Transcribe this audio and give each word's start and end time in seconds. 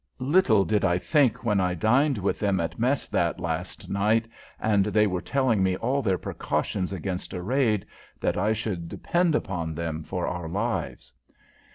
Little 0.25 0.65
did 0.65 0.83
I 0.83 0.97
think, 0.97 1.43
when 1.45 1.59
I 1.61 1.75
dined 1.75 2.17
with 2.17 2.39
them 2.39 2.59
at 2.59 2.79
mess 2.79 3.07
that 3.09 3.39
last 3.39 3.87
night, 3.87 4.27
and 4.59 4.85
they 4.85 5.05
were 5.05 5.21
telling 5.21 5.61
me 5.61 5.75
all 5.77 6.01
their 6.01 6.17
precautions 6.17 6.91
against 6.91 7.33
a 7.35 7.41
raid, 7.43 7.85
that 8.19 8.35
I 8.35 8.51
should 8.51 8.89
depend 8.89 9.35
upon 9.35 9.75
them 9.75 10.01
for 10.01 10.25
our 10.25 10.49
lives." 10.49 11.13